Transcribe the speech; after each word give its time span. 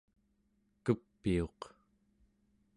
kepiuq 0.83 1.59